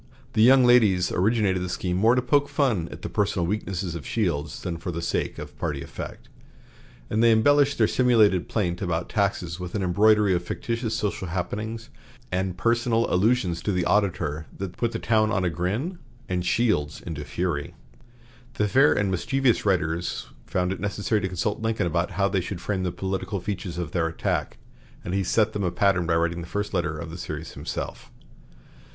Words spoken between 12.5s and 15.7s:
personal allusions to the auditor that put the town on a